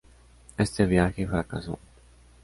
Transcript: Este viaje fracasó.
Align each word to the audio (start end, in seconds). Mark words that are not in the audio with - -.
Este 0.57 0.87
viaje 0.87 1.27
fracasó. 1.27 1.77